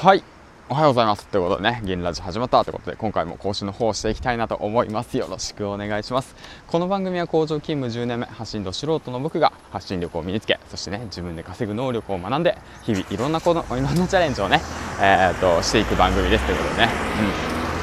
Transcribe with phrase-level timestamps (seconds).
[0.00, 0.24] はい。
[0.70, 1.26] おはようございます。
[1.26, 5.18] ということでね銀ラジ始まったということで今回も講師の方をしていきたいなと思います。
[5.18, 6.34] よろしくお願いします。
[6.68, 14.62] この番組は工場勤務10年目発信度素人の僕が発信力を身につけそしてね自分で稼ぐ能力を学んで日々いろんなこのいろんなチャレンジをね
[15.02, 16.88] えー、っとしていく番組ですということでね。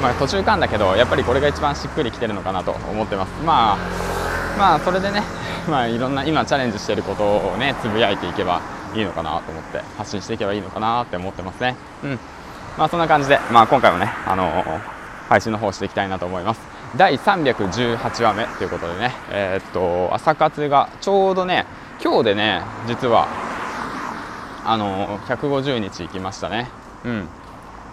[0.00, 0.02] ん。
[0.02, 3.42] まあ、途中間だけどやっぱりこれが一番しっくりきてるのかなと思ってます。
[3.44, 3.78] まあ
[4.58, 5.22] まあそれでね
[5.68, 8.60] まあいろんな今チャレンジしてることをねつぶやいていけば
[8.94, 11.76] いいのかなと思って発信していけばいいのかなって思ってますね。
[12.04, 12.18] うん。
[12.76, 14.80] まあそんな感じで、まあ、今回もね、あのー、
[15.28, 16.60] 配信の方していきたいなと思います。
[16.96, 21.66] 第318話目ということでねえー、っと朝活がちょうどね
[22.02, 23.28] 今日でね実は
[24.64, 26.70] あのー、150日行きましたね。
[27.04, 27.28] うん。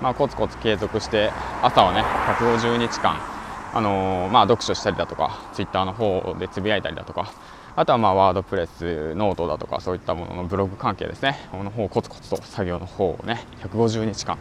[0.02, 1.32] まあ、コツコツ継続して
[1.62, 2.02] 朝はね
[2.40, 3.18] 150日間
[3.74, 7.32] あのー、まあ、読書したりだとかツイッターの方でつぶやいたりだとか
[7.78, 11.38] あとはまあワードプレスノートだとかそういったもののブログ関係ですね。
[11.52, 14.38] この方コツコツと作業の方をね150日間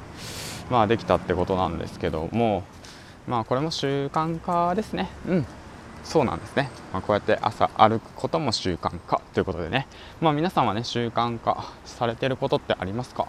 [0.70, 2.62] まあできたってことなんですけども
[3.26, 5.10] まあこれも習慣化ですね。
[5.26, 5.46] うん
[6.04, 9.86] そうなんですね、まあ、こうやって朝歩くことも習慣化ということでね。
[10.20, 13.26] まあ皆さんはね習慣化されてることってありますか？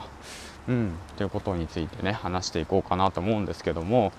[0.68, 4.12] うんということについてね話していこうかなと思うんですけども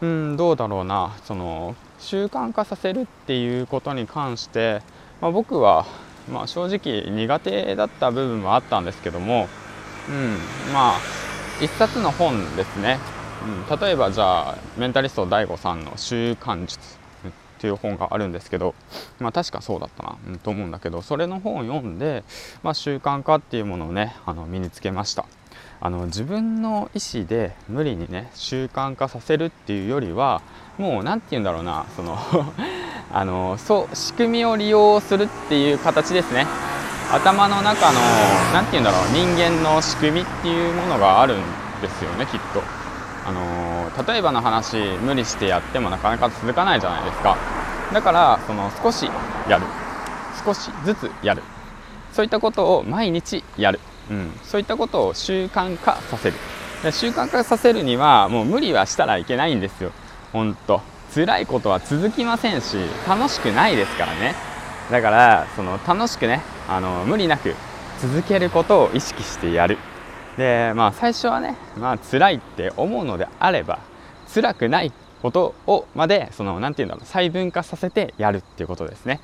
[0.00, 1.16] うんどうだろうな。
[1.24, 4.80] その習慣化させるっていうことに関して
[5.20, 5.86] まあ、僕は、
[6.30, 9.48] まあ、正直苦手だった部分もあったんですけども、
[10.08, 10.36] うん、
[10.72, 10.98] まあ
[11.60, 12.98] 一冊の本ですね、
[13.68, 16.78] うん、例えばじゃあメンタリスト DAIGO さんの「習慣術」
[17.58, 18.76] っていう本があるんですけど、
[19.18, 22.22] まあ、確かそうだったな、うん、と思うんだけどそれの本を読んで、
[22.62, 25.26] まあ、習慣化っていうものをねあの身につけました。
[25.80, 30.42] あの自分の意思で無理にね習慣化させるっていうよりは
[30.76, 32.18] もう何て言うんだろうなその
[33.12, 36.46] あのそう仕組みを利用するっていう形ですね。
[37.10, 38.00] 頭の中の
[38.52, 41.40] 何て言うんだろう人間の仕組みっていうものがあるん
[41.80, 42.62] ですよねきっと。
[43.26, 47.36] あの例えばの話無理してやってもなかなか続かないじゃないですか。
[47.92, 49.10] だからその少し
[49.48, 49.64] やる。
[50.44, 51.42] 少しずつやる。
[52.12, 53.80] そういったことを毎日やる、
[54.10, 56.36] うん、そういったことを習慣化させる。
[56.92, 59.92] 習慣化させるにはもう無理はしたらいけないんですよ。
[60.32, 60.80] 本当
[61.14, 62.76] 辛いことは続きませんし
[63.06, 64.34] 楽しくないですからね。
[64.90, 67.54] だからその楽しくねあの無理なく
[68.00, 69.78] 続けることを意識してやる。
[70.36, 73.80] でまあ最初はねまあ辛いって思うのであれば
[74.32, 74.92] 辛くない
[75.22, 79.20] ことをまでその何て言うんだろう細分化させてやるっていうことですね。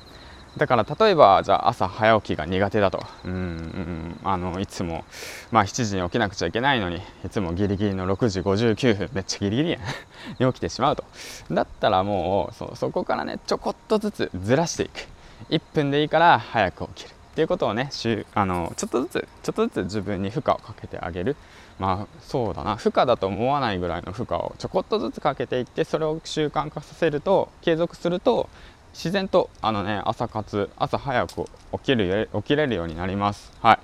[0.57, 3.03] だから例えばじゃあ朝早起きが苦手だと。
[3.25, 5.03] うんあのいつも、
[5.51, 9.81] まあ、7時に起きなくちゃいけないのにいつもギリギリの6時59分めっちゃギリギリやん。
[10.39, 11.03] に起きてしまうと。
[11.51, 15.07] だったらもうそそこからねちょこっとずつずらしていく。
[15.49, 17.15] 1分でいいから早く起きる。
[17.33, 17.89] っていうことをね
[18.33, 21.35] あのちょっとずつちょっとずつ自分に負荷をかけてあげる。
[21.77, 22.77] まあそうだな。
[22.77, 28.49] 負荷だと思わないぐらいの負荷をちょこっとずつかけていってそれを習慣化させると継続すると
[28.95, 33.51] 自然とあのね朝活朝早く起きる起きれるようになります。
[33.61, 33.79] はい。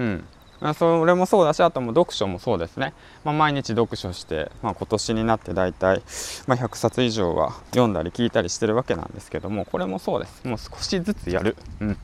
[0.00, 0.24] うん。
[0.74, 2.92] それもそうだしあとも読書もそうですね、
[3.22, 6.02] まあ、毎日読書して、まあ、今年になって大体、
[6.48, 10.44] まあ、100冊以上は読んだり聞いたりしてるわけなんですけどもこれもそうです。
[10.44, 11.96] もう少しずつやる、うん、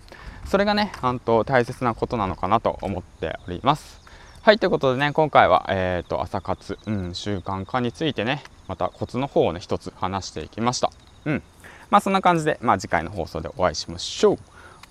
[0.47, 4.01] それがね本当大切なことなのかなと思っております。
[4.43, 10.93] はいということでね今回は、えー、と朝活、うん、習慣化についてねまたコツの方をね一つ話していきました。
[11.25, 11.43] うん。
[11.91, 14.39] まあそんな感じで、まあ、次回の放送でお会いしましょ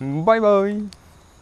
[0.02, 0.24] う。
[0.24, 1.03] バイバイ